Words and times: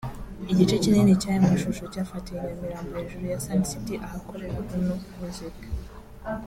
Igice 0.51 0.75
kinini 0.83 1.19
cy’aya 1.21 1.45
mashusho 1.47 1.83
cyafatiwe 1.93 2.39
i 2.43 2.43
Nyamirambo 2.49 2.93
hejuru 2.97 3.23
ya 3.31 3.37
Sun 3.45 3.61
City 3.69 3.93
ahakorera 4.07 4.55
Uno 4.77 4.95
Music 5.17 5.55